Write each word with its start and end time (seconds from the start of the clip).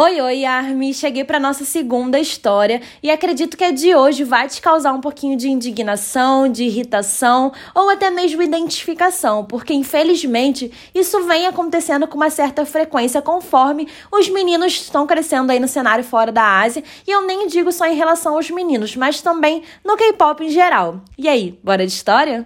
Oi, 0.00 0.20
oi, 0.20 0.44
Armi! 0.44 0.94
Cheguei 0.94 1.24
para 1.24 1.40
nossa 1.40 1.64
segunda 1.64 2.20
história 2.20 2.80
e 3.02 3.10
acredito 3.10 3.56
que 3.56 3.64
a 3.64 3.72
de 3.72 3.96
hoje 3.96 4.22
vai 4.22 4.46
te 4.46 4.62
causar 4.62 4.92
um 4.92 5.00
pouquinho 5.00 5.36
de 5.36 5.48
indignação, 5.50 6.46
de 6.46 6.62
irritação 6.62 7.52
ou 7.74 7.90
até 7.90 8.08
mesmo 8.08 8.40
identificação, 8.40 9.44
porque 9.44 9.74
infelizmente 9.74 10.70
isso 10.94 11.24
vem 11.24 11.48
acontecendo 11.48 12.06
com 12.06 12.14
uma 12.14 12.30
certa 12.30 12.64
frequência 12.64 13.20
conforme 13.20 13.88
os 14.12 14.28
meninos 14.28 14.72
estão 14.74 15.04
crescendo 15.04 15.50
aí 15.50 15.58
no 15.58 15.66
cenário 15.66 16.04
fora 16.04 16.30
da 16.30 16.60
Ásia, 16.60 16.84
e 17.04 17.10
eu 17.10 17.26
nem 17.26 17.48
digo 17.48 17.72
só 17.72 17.84
em 17.84 17.96
relação 17.96 18.36
aos 18.36 18.48
meninos, 18.50 18.94
mas 18.94 19.20
também 19.20 19.64
no 19.84 19.96
K-pop 19.96 20.44
em 20.44 20.48
geral. 20.48 21.00
E 21.18 21.28
aí, 21.28 21.58
bora 21.60 21.84
de 21.84 21.92
história? 21.92 22.44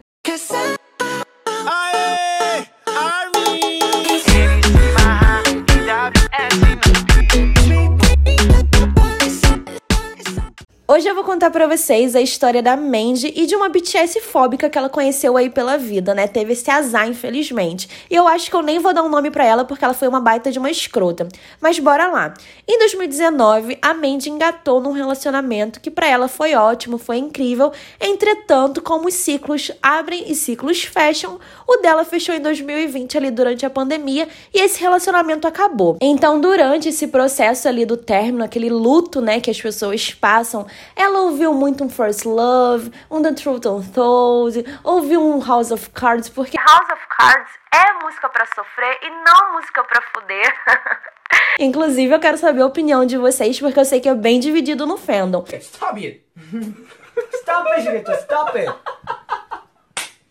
Hoje 10.92 11.08
eu 11.08 11.14
vou 11.14 11.24
contar 11.24 11.50
para 11.50 11.66
vocês 11.66 12.14
a 12.14 12.20
história 12.20 12.62
da 12.62 12.76
Mandy 12.76 13.32
e 13.34 13.46
de 13.46 13.56
uma 13.56 13.70
BTS 13.70 14.20
fóbica 14.20 14.68
que 14.68 14.76
ela 14.76 14.90
conheceu 14.90 15.38
aí 15.38 15.48
pela 15.48 15.78
vida, 15.78 16.14
né? 16.14 16.28
Teve 16.28 16.52
esse 16.52 16.70
azar, 16.70 17.08
infelizmente. 17.08 17.88
E 18.10 18.14
eu 18.14 18.28
acho 18.28 18.50
que 18.50 18.54
eu 18.54 18.60
nem 18.60 18.78
vou 18.78 18.92
dar 18.92 19.02
um 19.02 19.08
nome 19.08 19.30
para 19.30 19.42
ela 19.42 19.64
porque 19.64 19.82
ela 19.82 19.94
foi 19.94 20.06
uma 20.06 20.20
baita 20.20 20.52
de 20.52 20.58
uma 20.58 20.70
escrota. 20.70 21.26
Mas 21.62 21.78
bora 21.78 22.08
lá. 22.08 22.34
Em 22.68 22.78
2019, 22.78 23.78
a 23.80 23.94
Mandy 23.94 24.28
engatou 24.28 24.82
num 24.82 24.92
relacionamento 24.92 25.80
que 25.80 25.90
para 25.90 26.06
ela 26.06 26.28
foi 26.28 26.54
ótimo, 26.54 26.98
foi 26.98 27.16
incrível. 27.16 27.72
Entretanto, 27.98 28.82
como 28.82 29.08
os 29.08 29.14
ciclos 29.14 29.72
abrem 29.82 30.30
e 30.30 30.34
ciclos 30.34 30.82
fecham, 30.82 31.40
o 31.66 31.78
dela 31.78 32.04
fechou 32.04 32.34
em 32.34 32.40
2020 32.40 33.16
ali 33.16 33.30
durante 33.30 33.64
a 33.64 33.70
pandemia 33.70 34.28
e 34.52 34.60
esse 34.60 34.78
relacionamento 34.78 35.48
acabou. 35.48 35.96
Então, 36.02 36.38
durante 36.38 36.90
esse 36.90 37.06
processo 37.06 37.66
ali 37.66 37.86
do 37.86 37.96
término, 37.96 38.44
aquele 38.44 38.68
luto, 38.68 39.22
né, 39.22 39.40
que 39.40 39.50
as 39.50 39.58
pessoas 39.58 40.12
passam, 40.12 40.66
ela 40.96 41.20
ouviu 41.20 41.52
muito 41.52 41.84
um 41.84 41.88
First 41.88 42.24
Love, 42.24 42.92
um 43.10 43.22
The 43.22 43.32
Truth 43.32 43.66
Untold, 43.66 44.64
ouviu 44.82 45.20
um 45.22 45.40
House 45.44 45.70
of 45.70 45.90
Cards, 45.90 46.28
porque 46.28 46.56
House 46.56 46.90
of 46.92 47.02
Cards 47.16 47.50
é 47.74 48.04
música 48.04 48.28
para 48.28 48.46
sofrer 48.46 48.98
e 49.02 49.10
não 49.24 49.52
música 49.52 49.82
para 49.84 50.02
fuder. 50.14 50.54
Inclusive, 51.58 52.14
eu 52.14 52.20
quero 52.20 52.38
saber 52.38 52.62
a 52.62 52.66
opinião 52.66 53.04
de 53.04 53.16
vocês, 53.16 53.58
porque 53.58 53.78
eu 53.78 53.84
sei 53.84 54.00
que 54.00 54.08
é 54.08 54.14
bem 54.14 54.40
dividido 54.40 54.86
no 54.86 54.96
fandom. 54.96 55.44
Stop 55.60 56.04
it! 56.04 56.24
Stop 57.34 57.70
it, 57.72 58.10
Stop 58.22 58.58
it! 58.58 58.91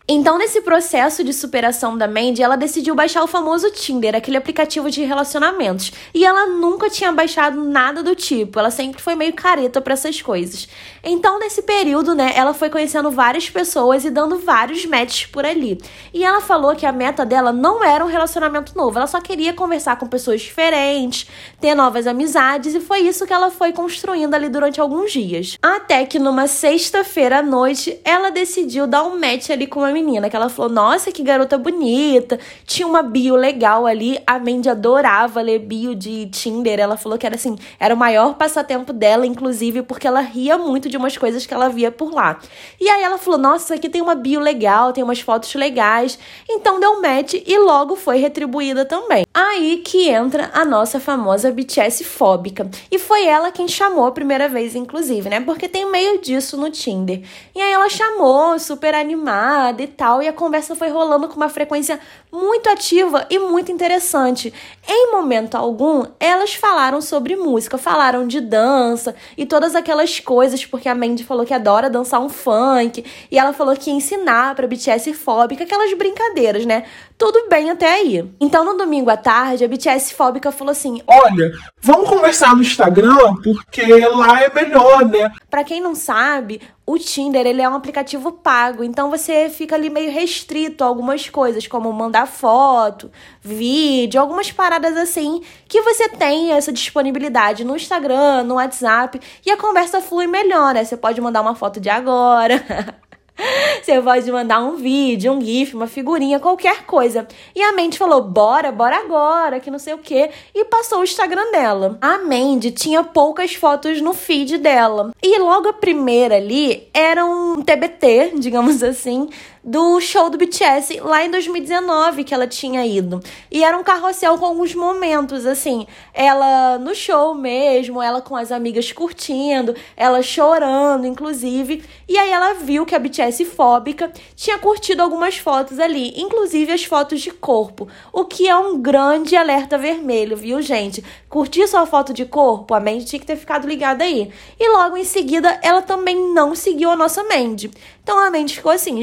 Então, 0.08 0.36
nesse 0.36 0.60
processo 0.62 1.22
de 1.22 1.32
superação 1.32 1.96
da 1.96 2.08
Mandy, 2.08 2.42
ela 2.42 2.56
decidiu 2.56 2.92
baixar 2.92 3.22
o 3.22 3.28
famoso 3.28 3.70
Tinder, 3.70 4.16
aquele 4.16 4.36
aplicativo 4.36 4.90
de 4.90 5.04
relacionamentos. 5.04 5.92
E 6.12 6.24
ela 6.24 6.46
nunca 6.46 6.90
tinha 6.90 7.12
baixado 7.12 7.62
nada 7.62 8.02
do 8.02 8.14
tipo, 8.16 8.58
ela 8.58 8.70
sempre 8.70 9.00
foi 9.00 9.14
meio 9.14 9.32
careta 9.32 9.80
para 9.80 9.92
essas 9.92 10.20
coisas. 10.20 10.68
Então, 11.04 11.38
nesse 11.38 11.62
período, 11.62 12.16
né, 12.16 12.32
ela 12.34 12.52
foi 12.52 12.68
conhecendo 12.68 13.12
várias 13.12 13.48
pessoas 13.48 14.04
e 14.04 14.10
dando 14.10 14.38
vários 14.38 14.84
matches 14.84 15.26
por 15.26 15.46
ali. 15.46 15.80
E 16.12 16.24
ela 16.24 16.40
falou 16.40 16.74
que 16.74 16.84
a 16.84 16.92
meta 16.92 17.24
dela 17.24 17.52
não 17.52 17.84
era 17.84 18.04
um 18.04 18.08
relacionamento 18.08 18.76
novo, 18.76 18.98
ela 18.98 19.06
só 19.06 19.20
queria 19.20 19.52
conversar 19.52 19.96
com 19.96 20.06
pessoas 20.08 20.40
diferentes, 20.40 21.28
ter 21.60 21.76
novas 21.76 22.08
amizades, 22.08 22.74
e 22.74 22.80
foi 22.80 23.00
isso 23.00 23.24
que 23.24 23.32
ela 23.32 23.52
foi 23.52 23.72
construindo 23.72 24.34
ali 24.34 24.48
durante 24.48 24.80
alguns 24.80 25.12
dias. 25.12 25.56
Até 25.62 26.04
que 26.06 26.18
numa 26.18 26.48
sexta-feira 26.48 27.38
à 27.38 27.42
noite, 27.42 28.00
ela 28.04 28.30
decidiu 28.30 28.88
dar 28.88 29.04
um 29.04 29.18
match 29.18 29.50
ali 29.50 29.68
com 29.68 29.80
uma 29.80 29.91
menina 29.92 30.28
que 30.28 30.36
ela 30.36 30.48
falou: 30.48 30.70
Nossa, 30.70 31.12
que 31.12 31.22
garota 31.22 31.56
bonita. 31.56 32.38
Tinha 32.66 32.86
uma 32.86 33.02
bio 33.02 33.36
legal 33.36 33.86
ali. 33.86 34.18
A 34.26 34.38
Mandy 34.38 34.68
adorava 34.68 35.40
ler 35.40 35.58
bio 35.60 35.94
de 35.94 36.26
Tinder. 36.26 36.80
Ela 36.80 36.96
falou 36.96 37.18
que 37.18 37.26
era 37.26 37.36
assim, 37.36 37.56
era 37.78 37.94
o 37.94 37.98
maior 37.98 38.34
passatempo 38.34 38.92
dela, 38.92 39.26
inclusive, 39.26 39.82
porque 39.82 40.06
ela 40.06 40.20
ria 40.20 40.58
muito 40.58 40.88
de 40.88 40.96
umas 40.96 41.16
coisas 41.16 41.46
que 41.46 41.54
ela 41.54 41.68
via 41.68 41.90
por 41.92 42.12
lá. 42.12 42.38
E 42.80 42.88
aí 42.88 43.02
ela 43.02 43.18
falou: 43.18 43.38
Nossa, 43.38 43.74
aqui 43.74 43.88
tem 43.88 44.00
uma 44.00 44.14
bio 44.14 44.40
legal, 44.40 44.92
tem 44.92 45.04
umas 45.04 45.20
fotos 45.20 45.54
legais. 45.54 46.18
Então 46.48 46.80
deu 46.80 47.00
match 47.00 47.34
e 47.34 47.58
logo 47.58 47.96
foi 47.96 48.18
retribuída 48.18 48.84
também. 48.84 49.24
Aí 49.34 49.78
que 49.78 50.08
entra 50.08 50.50
a 50.52 50.64
nossa 50.64 50.98
famosa 50.98 51.50
BTS 51.50 52.04
fóbica. 52.04 52.68
E 52.90 52.98
foi 52.98 53.26
ela 53.26 53.50
quem 53.50 53.68
chamou 53.68 54.06
a 54.06 54.12
primeira 54.12 54.48
vez, 54.48 54.74
inclusive, 54.74 55.28
né? 55.28 55.40
Porque 55.40 55.68
tem 55.68 55.90
meio 55.90 56.20
disso 56.20 56.56
no 56.56 56.70
Tinder. 56.70 57.22
E 57.54 57.60
aí 57.60 57.72
ela 57.72 57.88
chamou, 57.88 58.58
super 58.58 58.94
animada 58.94 59.81
e 59.82 59.86
tal, 59.86 60.22
e 60.22 60.28
a 60.28 60.32
conversa 60.32 60.74
foi 60.74 60.88
rolando 60.88 61.28
com 61.28 61.36
uma 61.36 61.48
frequência 61.48 61.98
muito 62.30 62.68
ativa 62.68 63.26
e 63.28 63.38
muito 63.38 63.70
interessante. 63.70 64.52
Em 64.88 65.12
momento 65.12 65.56
algum, 65.56 66.04
elas 66.18 66.54
falaram 66.54 67.00
sobre 67.00 67.36
música, 67.36 67.76
falaram 67.76 68.26
de 68.26 68.40
dança 68.40 69.14
e 69.36 69.44
todas 69.44 69.74
aquelas 69.74 70.20
coisas, 70.20 70.64
porque 70.64 70.88
a 70.88 70.94
Mandy 70.94 71.24
falou 71.24 71.44
que 71.44 71.54
adora 71.54 71.90
dançar 71.90 72.20
um 72.20 72.28
funk, 72.28 73.04
e 73.30 73.38
ela 73.38 73.52
falou 73.52 73.76
que 73.76 73.90
ia 73.90 73.96
ensinar 73.96 74.54
pra 74.54 74.66
BTS 74.66 75.12
fóbica, 75.14 75.64
aquelas 75.64 75.92
brincadeiras, 75.94 76.64
né? 76.64 76.84
Tudo 77.18 77.48
bem 77.48 77.70
até 77.70 77.94
aí. 77.94 78.28
Então, 78.40 78.64
no 78.64 78.76
domingo 78.76 79.08
à 79.08 79.16
tarde, 79.16 79.64
a 79.64 79.68
BTS 79.68 80.12
fóbica 80.14 80.50
falou 80.50 80.72
assim: 80.72 81.00
Olha, 81.06 81.52
vamos 81.80 82.08
conversar 82.08 82.56
no 82.56 82.62
Instagram, 82.62 83.36
porque 83.44 83.82
lá 84.08 84.42
é 84.42 84.52
melhor, 84.52 85.04
né? 85.08 85.30
Pra 85.48 85.62
quem 85.62 85.80
não 85.80 85.94
sabe, 85.94 86.60
o 86.84 86.98
Tinder 86.98 87.46
ele 87.46 87.62
é 87.62 87.68
um 87.68 87.74
aplicativo 87.74 88.32
pago, 88.32 88.82
então 88.82 89.08
você 89.08 89.48
fica 89.48 89.74
ali 89.76 89.88
meio 89.88 90.10
restrito 90.10 90.82
a 90.82 90.86
algumas 90.86 91.28
coisas, 91.28 91.66
como 91.66 91.92
mandar 91.92 92.26
foto, 92.26 93.10
vídeo, 93.40 94.20
algumas 94.20 94.50
paradas 94.50 94.96
assim, 94.96 95.42
que 95.68 95.80
você 95.82 96.08
tem 96.08 96.52
essa 96.52 96.72
disponibilidade 96.72 97.64
no 97.64 97.76
Instagram, 97.76 98.42
no 98.44 98.54
WhatsApp, 98.54 99.20
e 99.46 99.50
a 99.50 99.56
conversa 99.56 100.00
flui 100.00 100.26
melhor, 100.26 100.74
né? 100.74 100.84
Você 100.84 100.96
pode 100.96 101.20
mandar 101.20 101.40
uma 101.40 101.54
foto 101.54 101.80
de 101.80 101.88
agora. 101.88 102.62
Você 103.82 104.00
pode 104.00 104.30
mandar 104.30 104.60
um 104.60 104.76
vídeo, 104.76 105.32
um 105.32 105.40
GIF, 105.40 105.74
uma 105.74 105.86
figurinha, 105.86 106.38
qualquer 106.38 106.84
coisa. 106.84 107.26
E 107.54 107.62
a 107.62 107.72
Mandy 107.72 107.98
falou: 107.98 108.22
bora, 108.22 108.70
bora 108.70 108.96
agora, 108.96 109.60
que 109.60 109.70
não 109.70 109.78
sei 109.78 109.94
o 109.94 109.98
quê. 109.98 110.30
E 110.54 110.64
passou 110.64 111.00
o 111.00 111.04
Instagram 111.04 111.50
dela. 111.50 111.98
A 112.00 112.18
Mandy 112.18 112.70
tinha 112.70 113.02
poucas 113.02 113.54
fotos 113.54 114.00
no 114.00 114.14
feed 114.14 114.58
dela. 114.58 115.12
E 115.22 115.38
logo 115.38 115.68
a 115.68 115.72
primeira 115.72 116.36
ali 116.36 116.88
era 116.94 117.24
um 117.24 117.62
TBT, 117.62 118.32
digamos 118.38 118.82
assim, 118.82 119.28
do 119.64 120.00
show 120.00 120.28
do 120.28 120.36
BTS 120.36 121.00
lá 121.00 121.24
em 121.24 121.30
2019 121.30 122.24
que 122.24 122.34
ela 122.34 122.46
tinha 122.46 122.84
ido. 122.84 123.22
E 123.50 123.62
era 123.62 123.78
um 123.78 123.84
carrossel 123.84 124.36
com 124.36 124.46
alguns 124.46 124.74
momentos, 124.74 125.46
assim, 125.46 125.86
ela 126.12 126.78
no 126.78 126.94
show 126.94 127.34
mesmo, 127.34 128.02
ela 128.02 128.20
com 128.20 128.34
as 128.34 128.50
amigas 128.50 128.90
curtindo, 128.90 129.74
ela 129.96 130.22
chorando, 130.22 131.06
inclusive. 131.06 131.84
E 132.08 132.18
aí 132.18 132.30
ela 132.30 132.54
viu 132.54 132.84
que 132.84 132.94
a 132.94 132.98
BTS 132.98 133.44
fóbica 133.44 134.12
tinha 134.34 134.58
curtido 134.58 135.02
algumas 135.02 135.36
fotos 135.36 135.78
ali, 135.78 136.12
inclusive 136.20 136.72
as 136.72 136.84
fotos 136.84 137.20
de 137.20 137.30
corpo, 137.30 137.86
o 138.12 138.24
que 138.24 138.48
é 138.48 138.56
um 138.56 138.80
grande 138.80 139.36
alerta 139.36 139.78
vermelho, 139.78 140.36
viu, 140.36 140.60
gente? 140.60 141.04
Curtir 141.28 141.68
sua 141.68 141.86
foto 141.86 142.12
de 142.12 142.24
corpo, 142.24 142.74
a 142.74 142.80
Mandy 142.80 143.04
tinha 143.04 143.20
que 143.20 143.26
ter 143.26 143.36
ficado 143.36 143.66
ligada 143.66 144.04
aí. 144.04 144.30
E 144.58 144.68
logo 144.68 144.96
em 144.96 145.04
seguida, 145.04 145.58
ela 145.62 145.82
também 145.82 146.32
não 146.34 146.54
seguiu 146.54 146.90
a 146.90 146.96
nossa 146.96 147.22
Mandy. 147.24 147.70
Então 148.02 148.18
a 148.18 148.30
Mandy 148.30 148.56
ficou 148.56 148.72
assim, 148.72 149.00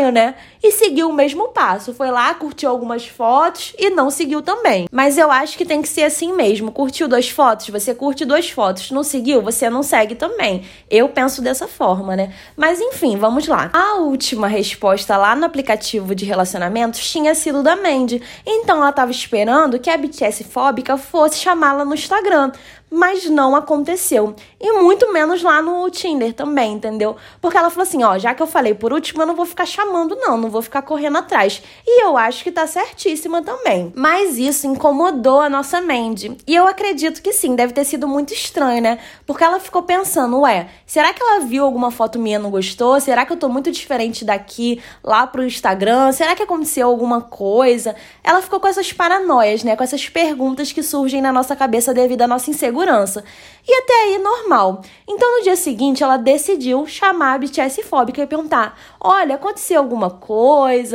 estranho, 0.00 0.10
né? 0.10 0.34
E 0.62 0.70
seguiu 0.72 1.08
o 1.08 1.12
mesmo 1.12 1.48
passo. 1.48 1.94
Foi 1.94 2.10
lá, 2.10 2.34
curtiu 2.34 2.68
algumas 2.68 3.06
fotos 3.06 3.72
e 3.78 3.88
não 3.88 4.10
seguiu 4.10 4.42
também. 4.42 4.86
Mas 4.92 5.16
eu 5.16 5.30
acho 5.30 5.56
que 5.56 5.64
tem 5.64 5.80
que 5.80 5.88
ser 5.88 6.02
assim 6.02 6.34
mesmo. 6.34 6.70
Curtiu 6.70 7.08
duas 7.08 7.30
fotos, 7.30 7.70
você 7.70 7.94
curte 7.94 8.26
duas 8.26 8.50
fotos. 8.50 8.90
Não 8.90 9.02
seguiu, 9.02 9.40
você 9.40 9.70
não 9.70 9.82
segue 9.82 10.14
também. 10.14 10.64
Eu 10.90 11.08
penso 11.08 11.40
dessa 11.40 11.66
forma, 11.66 12.14
né? 12.14 12.34
Mas 12.56 12.78
enfim, 12.78 13.16
vamos 13.16 13.48
lá. 13.48 13.70
A 13.72 13.94
última 13.96 14.48
resposta 14.48 15.16
lá 15.16 15.34
no 15.34 15.46
aplicativo 15.46 16.14
de 16.14 16.26
relacionamentos 16.26 17.10
tinha 17.10 17.34
sido 17.34 17.62
da 17.62 17.74
Mandy. 17.74 18.22
Então 18.44 18.76
ela 18.76 18.92
tava 18.92 19.10
esperando 19.10 19.78
que 19.78 19.88
a 19.88 19.96
BTS 19.96 20.44
fóbica 20.44 20.98
fosse 20.98 21.38
chamá-la 21.38 21.84
no 21.84 21.94
Instagram 21.94 22.52
mas 22.90 23.30
não 23.30 23.54
aconteceu. 23.54 24.34
E 24.60 24.72
muito 24.72 25.12
menos 25.12 25.42
lá 25.42 25.62
no 25.62 25.88
Tinder 25.90 26.34
também, 26.34 26.72
entendeu? 26.72 27.16
Porque 27.40 27.56
ela 27.56 27.70
falou 27.70 27.84
assim: 27.84 28.02
ó, 28.02 28.18
já 28.18 28.34
que 28.34 28.42
eu 28.42 28.46
falei 28.46 28.74
por 28.74 28.92
último, 28.92 29.22
eu 29.22 29.26
não 29.26 29.36
vou 29.36 29.46
ficar 29.46 29.64
chamando, 29.64 30.16
não, 30.16 30.36
não 30.36 30.49
vou 30.50 30.62
ficar 30.62 30.82
correndo 30.82 31.18
atrás. 31.18 31.62
E 31.86 32.04
eu 32.04 32.16
acho 32.16 32.42
que 32.42 32.50
tá 32.50 32.66
certíssima 32.66 33.42
também. 33.42 33.92
Mas 33.94 34.38
isso 34.38 34.66
incomodou 34.66 35.40
a 35.40 35.48
nossa 35.48 35.80
Mandy. 35.80 36.36
E 36.46 36.54
eu 36.54 36.66
acredito 36.66 37.22
que 37.22 37.32
sim, 37.32 37.54
deve 37.54 37.72
ter 37.72 37.84
sido 37.84 38.08
muito 38.08 38.34
estranho, 38.34 38.82
né? 38.82 38.98
Porque 39.26 39.44
ela 39.44 39.60
ficou 39.60 39.82
pensando: 39.82 40.40
ué, 40.40 40.68
será 40.86 41.12
que 41.12 41.22
ela 41.22 41.40
viu 41.40 41.64
alguma 41.64 41.90
foto 41.90 42.18
minha 42.18 42.36
e 42.36 42.42
não 42.42 42.50
gostou? 42.50 43.00
Será 43.00 43.24
que 43.24 43.32
eu 43.32 43.36
tô 43.36 43.48
muito 43.48 43.70
diferente 43.70 44.24
daqui 44.24 44.82
lá 45.02 45.26
pro 45.26 45.44
Instagram? 45.44 46.12
Será 46.12 46.34
que 46.34 46.42
aconteceu 46.42 46.88
alguma 46.88 47.20
coisa? 47.20 47.94
Ela 48.24 48.42
ficou 48.42 48.58
com 48.58 48.66
essas 48.66 48.92
paranoias, 48.92 49.62
né? 49.62 49.76
Com 49.76 49.84
essas 49.84 50.08
perguntas 50.08 50.72
que 50.72 50.82
surgem 50.82 51.22
na 51.22 51.32
nossa 51.32 51.54
cabeça 51.54 51.94
devido 51.94 52.22
à 52.22 52.26
nossa 52.26 52.50
insegurança 52.50 52.80
segurança. 52.80 53.24
E 53.66 53.74
até 53.74 53.92
aí, 54.04 54.18
normal. 54.18 54.82
Então, 55.06 55.38
no 55.38 55.44
dia 55.44 55.54
seguinte, 55.54 56.02
ela 56.02 56.16
decidiu 56.16 56.86
chamar 56.86 57.34
a 57.34 57.38
BTS 57.38 57.82
fóbica 57.82 58.22
e 58.22 58.26
perguntar: 58.26 58.78
Olha, 59.00 59.34
aconteceu 59.34 59.78
alguma 59.78 60.10
coisa, 60.10 60.39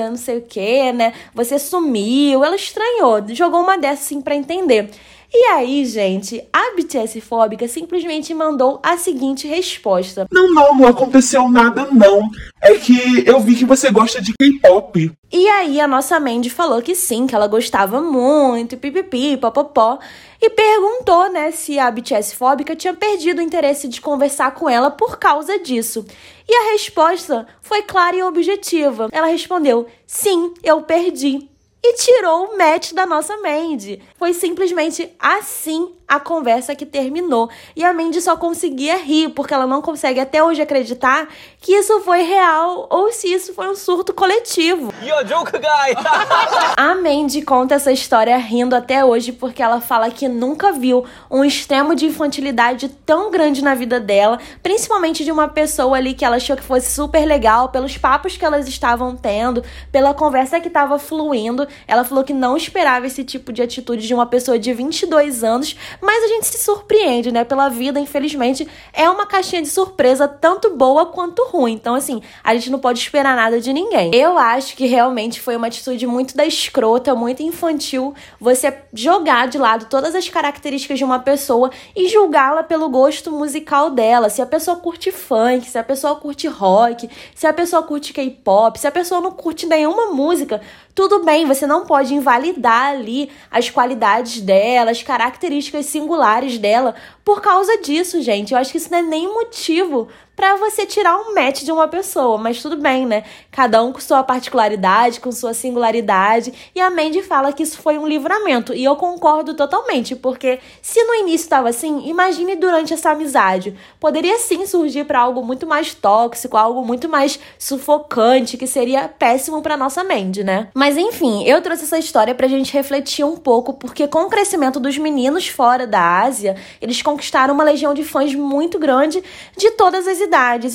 não 0.10 0.18
sei 0.18 0.38
o 0.38 0.42
que, 0.42 0.92
né? 0.92 1.14
Você 1.34 1.60
sumiu. 1.60 2.44
Ela 2.44 2.56
estranhou, 2.56 3.24
jogou 3.30 3.62
uma 3.62 3.78
dessas 3.78 4.06
assim 4.06 4.22
pra 4.22 4.36
entender. 4.36 4.90
E 5.38 5.48
aí, 5.48 5.84
gente, 5.84 6.42
a 6.54 6.74
BTS 6.78 7.20
fóbica 7.20 7.68
simplesmente 7.68 8.34
mandou 8.34 8.80
a 8.82 8.96
seguinte 8.96 9.46
resposta: 9.46 10.26
Não, 10.32 10.50
não, 10.50 10.74
não 10.74 10.88
aconteceu 10.88 11.50
nada, 11.50 11.90
não. 11.92 12.22
É 12.62 12.76
que 12.76 13.28
eu 13.28 13.42
vi 13.42 13.54
que 13.54 13.66
você 13.66 13.92
gosta 13.92 14.22
de 14.22 14.32
K-pop. 14.32 15.12
E 15.30 15.48
aí 15.50 15.82
a 15.82 15.90
nossa 15.90 16.18
Mandy 16.22 16.50
falou 16.50 16.82
que 16.82 16.96
sim, 16.96 17.28
que 17.28 17.36
ela 17.36 17.48
gostava 17.48 18.00
muito, 18.00 18.78
pipipi, 18.78 19.36
popopó, 19.36 20.00
e 20.42 20.50
perguntou, 20.50 21.30
né, 21.30 21.52
se 21.52 21.78
a 21.78 21.92
BTS 21.92 22.34
fóbica 22.34 22.74
tinha 22.74 22.94
perdido 22.94 23.40
o 23.40 23.42
interesse 23.42 23.90
de 23.90 24.00
conversar 24.00 24.52
com 24.54 24.70
ela 24.70 24.90
por 24.90 25.20
causa 25.20 25.60
disso. 25.60 26.06
E 26.48 26.56
a 26.56 26.72
resposta 26.72 27.46
foi 27.62 27.82
clara 27.82 28.16
e 28.16 28.24
objetiva. 28.24 29.10
Ela 29.12 29.28
respondeu: 29.28 29.86
"Sim, 30.08 30.54
eu 30.64 30.82
perdi." 30.82 31.50
E 31.88 31.94
tirou 31.98 32.46
o 32.46 32.58
match 32.58 32.94
da 32.94 33.06
nossa 33.06 33.38
Mandy. 33.38 34.02
Foi 34.18 34.34
simplesmente 34.34 35.12
assim 35.20 35.94
a 36.08 36.20
conversa 36.20 36.76
que 36.76 36.86
terminou. 36.86 37.50
E 37.76 37.84
a 37.84 37.94
Mandy 37.94 38.22
só 38.22 38.38
conseguia 38.38 38.98
rir, 38.98 39.30
porque 39.30 39.54
ela 39.54 39.68
não 39.68 39.82
consegue 39.82 40.20
até 40.20 40.44
hoje 40.44 40.62
acreditar 40.62 41.28
que 41.60 41.74
isso 41.74 42.00
foi 42.02 42.22
real 42.22 42.88
ou 42.90 43.12
se 43.12 43.28
isso 43.28 43.54
foi 43.54 43.68
um 43.68 43.76
surto 43.76 44.14
coletivo. 44.14 44.94
You're 45.02 45.26
joke 45.28 45.52
guy! 45.52 45.96
a 46.78 46.96
Mandy 46.96 47.42
conta 47.42 47.76
essa 47.76 47.92
história 47.92 48.38
rindo 48.38 48.76
até 48.76 49.04
hoje, 49.04 49.32
porque 49.32 49.62
ela 49.62 49.82
fala 49.82 50.10
que 50.12 50.28
nunca 50.28 50.72
viu 50.72 51.06
um 51.30 51.44
extremo 51.44 51.96
de 51.96 52.06
infantilidade 52.06 52.90
tão 53.06 53.32
grande 53.32 53.64
na 53.64 53.74
vida 53.74 54.00
dela, 54.00 54.40
principalmente 54.62 55.24
de 55.24 55.32
uma 55.32 55.48
pessoa 55.48 55.98
ali 55.98 56.14
que 56.14 56.24
ela 56.24 56.38
achou 56.38 56.56
que 56.56 56.64
fosse 56.64 56.92
super 56.92 57.26
legal, 57.26 57.70
pelos 57.70 57.98
papos 57.98 58.38
que 58.38 58.46
elas 58.46 58.68
estavam 58.68 59.16
tendo, 59.16 59.64
pela 59.92 60.14
conversa 60.14 60.60
que 60.60 60.68
estava 60.68 61.00
fluindo. 61.00 61.68
Ela 61.88 62.04
falou 62.04 62.24
que 62.24 62.34
não 62.34 62.56
esperava 62.56 63.08
esse 63.08 63.24
tipo 63.24 63.52
de 63.52 63.62
atitude 63.62 64.08
de 64.08 64.14
uma 64.16 64.26
pessoa 64.26 64.58
de 64.58 64.74
22 64.74 65.44
anos, 65.44 65.76
mas 66.02 66.24
a 66.24 66.28
gente 66.28 66.48
se 66.48 66.58
surpreende, 66.58 67.32
né? 67.32 67.44
Pela 67.44 67.70
vida, 67.70 68.00
infelizmente, 68.00 68.68
é 68.94 69.10
uma 69.10 69.26
caixinha 69.26 69.62
de 69.62 69.68
surpresa 69.68 70.28
tanto 70.28 70.76
boa 70.76 71.06
quanto 71.06 71.44
ruim. 71.46 71.74
Então, 71.74 71.96
assim, 71.96 72.22
a 72.44 72.54
gente 72.56 72.70
não 72.72 72.80
pode 72.80 73.00
esperar 73.00 73.36
nada 73.36 73.60
de 73.60 73.72
ninguém. 73.72 74.12
Eu 74.14 74.38
acho 74.38 74.76
que 74.76 74.86
realmente 74.86 75.40
foi 75.40 75.56
uma 75.56 75.68
atitude 75.68 76.08
muito 76.08 76.36
da 76.36 76.46
escrota, 76.46 77.14
muito 77.14 77.44
infantil, 77.44 78.14
você 78.40 78.76
jogar 78.94 79.48
de 79.48 79.58
lado 79.58 79.86
todas 79.90 80.16
as 80.16 80.28
características 80.30 80.98
de 80.98 81.04
uma 81.04 81.20
pessoa 81.20 81.72
e 81.96 82.08
julgá-la 82.08 82.64
pelo 82.64 82.90
gosto 82.90 83.32
musical 83.32 83.90
dela. 83.90 84.30
Se 84.30 84.42
a 84.42 84.46
pessoa 84.46 84.78
curte 84.78 85.12
funk, 85.12 85.70
se 85.70 85.78
a 85.78 85.84
pessoa 85.84 86.16
curte 86.16 86.48
rock, 86.48 87.10
se 87.34 87.46
a 87.48 87.54
pessoa 87.54 87.84
curte 87.84 88.14
K-pop, 88.14 88.80
se 88.80 88.88
a 88.88 88.92
pessoa 88.92 89.22
não 89.22 89.32
curte 89.32 89.66
nenhuma 89.66 90.08
música, 90.08 90.62
tudo 90.96 91.26
bem, 91.26 91.46
você 91.46 91.68
não 91.68 91.86
pode 91.86 92.14
invalidar 92.14 92.92
ali 92.92 93.30
as 93.52 93.70
qualidades 93.70 93.95
dela, 94.42 94.92
as 94.92 95.02
características 95.02 95.86
singulares 95.88 96.58
dela 96.58 96.96
por 97.24 97.42
causa 97.42 97.78
disso, 97.82 98.22
gente. 98.22 98.54
Eu 98.54 98.60
acho 98.60 98.72
que 98.72 98.78
isso 98.78 98.92
não 98.92 99.00
é 99.00 99.02
nem 99.02 99.28
motivo 99.34 100.08
para 100.36 100.56
você 100.58 100.86
tirar 100.86 101.16
um 101.18 101.34
match 101.34 101.64
de 101.64 101.72
uma 101.72 101.88
pessoa, 101.88 102.38
mas 102.38 102.62
tudo 102.62 102.78
bem, 102.78 103.06
né? 103.06 103.24
Cada 103.52 103.82
um 103.82 103.94
com 103.94 104.00
sua 104.00 104.24
particularidade, 104.24 105.20
com 105.20 105.32
sua 105.32 105.54
singularidade. 105.54 106.54
E 106.76 106.82
a 106.82 106.90
Mandy 106.90 107.22
fala 107.22 107.54
que 107.54 107.64
isso 107.64 107.78
foi 107.78 107.98
um 107.98 108.08
livramento, 108.08 108.74
e 108.74 108.84
eu 108.84 108.96
concordo 108.96 109.54
totalmente, 109.54 110.16
porque 110.16 110.60
se 110.82 111.04
no 111.04 111.16
início 111.16 111.46
estava 111.46 111.70
assim, 111.70 112.08
imagine 112.08 112.56
durante 112.56 112.94
essa 112.94 113.12
amizade. 113.12 113.76
Poderia 114.00 114.38
sim 114.38 114.66
surgir 114.66 115.06
para 115.06 115.20
algo 115.20 115.44
muito 115.44 115.66
mais 115.66 115.94
tóxico, 115.94 116.58
algo 116.58 116.84
muito 116.84 117.08
mais 117.08 117.40
sufocante, 117.58 118.58
que 118.58 118.68
seria 118.68 119.08
péssimo 119.08 119.62
para 119.62 119.78
nossa 119.78 120.04
Mandy, 120.04 120.44
né? 120.44 120.68
Mas 120.74 120.98
enfim, 120.98 121.44
eu 121.46 121.62
trouxe 121.62 121.84
essa 121.84 121.98
história 121.98 122.36
pra 122.36 122.48
gente 122.48 122.74
refletir 122.74 123.24
um 123.26 123.38
pouco, 123.38 123.74
porque 123.74 124.08
com 124.08 124.24
o 124.24 124.30
crescimento 124.30 124.80
dos 124.80 124.98
meninos 124.98 125.48
fora 125.48 125.88
da 125.88 126.22
Ásia, 126.22 126.56
eles 126.82 127.02
conquistaram 127.02 127.54
uma 127.54 127.64
legião 127.64 127.94
de 127.94 128.04
fãs 128.04 128.34
muito 128.36 128.78
grande 128.78 129.24
de 129.58 129.72
todas 129.72 130.08
as 130.08 130.20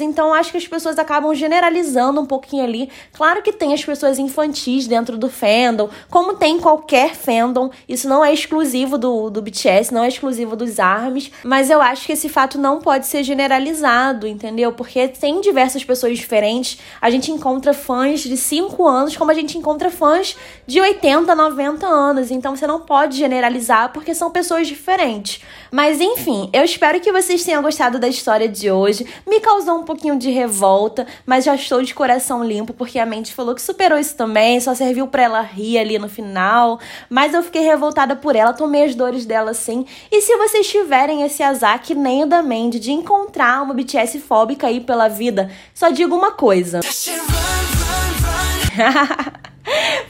Então 0.01 0.33
acho 0.35 0.51
que 0.51 0.59
as 0.59 0.67
pessoas 0.67 0.99
acabam 0.99 1.35
generalizando 1.35 2.21
um 2.21 2.27
pouquinho 2.27 2.65
ali. 2.65 2.91
Claro 3.13 3.43
que 3.43 3.53
tem 3.53 3.73
as 3.73 3.85
pessoas 3.85 4.19
infantis 4.19 4.87
dentro 4.87 5.17
do 5.17 5.29
fandom, 5.29 5.89
como 6.11 6.35
tem 6.35 6.59
qualquer 6.59 7.15
fandom. 7.15 7.71
Isso 7.89 8.09
não 8.09 8.25
é 8.25 8.33
exclusivo 8.33 8.99
do, 8.99 9.31
do 9.31 9.43
BTS, 9.43 9.93
não 9.93 10.05
é 10.05 10.09
exclusivo 10.09 10.57
dos 10.57 10.79
ARMYs. 10.79 11.31
Mas 11.45 11.71
eu 11.71 11.81
acho 11.81 12.07
que 12.07 12.13
esse 12.13 12.29
fato 12.29 12.59
não 12.59 12.81
pode 12.81 13.07
ser 13.07 13.23
generalizado, 13.23 14.27
entendeu? 14.27 14.73
Porque 14.73 15.09
tem 15.09 15.41
diversas 15.41 15.85
pessoas 15.85 16.19
diferentes. 16.19 16.79
A 17.01 17.11
gente 17.11 17.31
encontra 17.31 17.73
fãs 17.73 18.21
de 18.21 18.37
5 18.37 18.87
anos, 18.87 19.17
como 19.17 19.31
a 19.31 19.35
gente 19.35 19.57
encontra 19.59 19.91
fãs 19.91 20.37
de 20.67 20.81
80, 20.81 21.35
90 21.35 21.87
anos. 21.87 22.31
Então 22.31 22.55
você 22.55 22.67
não 22.67 22.81
pode 22.81 23.17
generalizar 23.17 23.93
porque 23.93 24.15
são 24.15 24.31
pessoas 24.31 24.67
diferentes. 24.67 25.43
Mas 25.71 26.01
enfim, 26.01 26.51
eu 26.53 26.65
espero 26.65 27.01
que 27.01 27.13
vocês 27.13 27.45
tenham 27.45 27.63
gostado 27.63 27.99
da 27.99 28.09
história 28.09 28.49
de 28.49 28.71
hoje. 28.71 29.07
Me 29.27 29.40
causou 29.41 29.79
um 29.79 29.85
pouquinho 29.85 30.19
de 30.19 30.31
revolta, 30.31 31.07
mas 31.27 31.45
já 31.45 31.55
estou 31.55 31.83
de 31.83 31.95
coração 31.95 32.45
limpo 32.45 32.73
porque 32.73 32.99
a 32.99 33.07
mente 33.07 33.35
falou 33.35 33.55
que 33.55 33.63
superou 33.63 33.99
isso 33.99 34.17
também, 34.17 34.61
só 34.61 34.75
serviu 34.75 35.07
para 35.07 35.23
ela 35.23 35.41
rir 35.41 35.79
ali 35.79 35.99
no 35.99 36.09
final. 36.09 36.79
Mas 37.09 37.35
eu 37.35 37.43
fiquei 37.43 37.63
revoltada 37.63 38.17
por 38.17 38.37
ela, 38.37 38.53
tomei 38.53 38.85
as 38.85 38.95
dores 38.95 39.27
dela 39.27 39.55
sim. 39.55 39.87
E 40.11 40.21
se 40.21 40.37
vocês 40.37 40.69
tiverem 40.69 41.23
esse 41.23 41.43
azar 41.43 41.81
que 41.83 41.95
nem 41.95 42.25
o 42.25 42.27
da 42.27 42.43
Mandy 42.43 42.79
de 42.79 42.93
encontrar 42.93 43.63
uma 43.63 43.75
BTS 43.75 44.19
fóbica 44.21 44.67
aí 44.67 44.81
pela 44.81 45.09
vida, 45.09 45.51
só 45.75 45.91
digo 45.91 46.15
uma 46.15 46.33
coisa. 46.33 46.81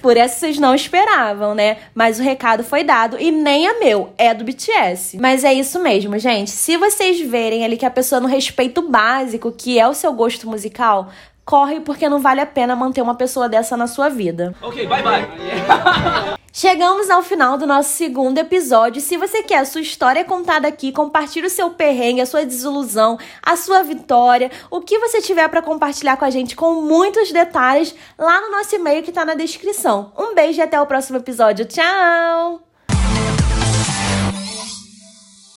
Por 0.01 0.17
essa 0.17 0.39
vocês 0.39 0.59
não 0.59 0.75
esperavam, 0.75 1.55
né? 1.55 1.77
Mas 1.95 2.19
o 2.19 2.23
recado 2.23 2.65
foi 2.65 2.83
dado 2.83 3.17
e 3.21 3.31
nem 3.31 3.67
é 3.67 3.79
meu, 3.79 4.13
é 4.17 4.33
do 4.33 4.45
BTS. 4.45 5.19
Mas 5.19 5.45
é 5.45 5.53
isso 5.53 5.79
mesmo, 5.81 6.19
gente. 6.19 6.51
Se 6.51 6.77
vocês 6.77 7.21
verem 7.21 7.65
ali 7.65 7.77
que 7.77 7.87
a 7.87 7.91
pessoa 7.91 8.21
não 8.21 8.29
respeita 8.29 8.81
o 8.81 8.89
básico, 8.89 9.53
que 9.53 9.79
é 9.79 9.87
o 9.87 9.95
seu 9.95 10.13
gosto 10.13 10.49
musical, 10.49 11.11
corre 11.45 11.81
porque 11.81 12.09
não 12.09 12.21
vale 12.21 12.41
a 12.41 12.47
pena 12.47 12.77
manter 12.77 13.03
uma 13.03 13.15
pessoa 13.15 13.49
dessa 13.49 13.77
na 13.77 13.87
sua 13.87 14.09
vida. 14.09 14.55
Ok, 14.63 14.87
bye 14.87 15.03
bye. 15.03 15.27
Chegamos 16.53 17.09
ao 17.09 17.23
final 17.23 17.57
do 17.57 17.67
nosso 17.67 17.91
segundo 17.91 18.39
episódio. 18.39 19.01
Se 19.01 19.17
você 19.17 19.43
quer 19.43 19.59
a 19.59 19.65
sua 19.65 19.81
história 19.81 20.25
contada 20.25 20.67
aqui, 20.67 20.91
compartilhe 20.91 21.47
o 21.47 21.51
seu 21.51 21.71
perrengue, 21.71 22.21
a 22.21 22.27
sua 22.27 22.45
desilusão, 22.45 23.19
a 23.41 23.57
sua 23.57 23.83
vitória, 23.83 24.51
o 24.69 24.81
que 24.81 24.99
você 24.99 25.23
tiver 25.23 25.49
para 25.49 25.63
compartilhar 25.63 26.17
com 26.17 26.25
a 26.25 26.31
gente 26.31 26.57
com 26.57 26.83
muitos 26.83 27.31
detalhes 27.31 27.95
lá 28.19 28.41
no 28.41 28.51
nosso 28.51 28.75
e-mail 28.75 29.03
que 29.03 29.13
tá 29.13 29.25
na 29.25 29.35
descrição. 29.35 30.13
Um 30.19 30.35
beijo 30.35 30.59
e 30.59 30.63
até 30.63 30.81
o 30.81 30.87
próximo 30.87 31.19
episódio. 31.19 31.67
Tchau! 31.67 32.70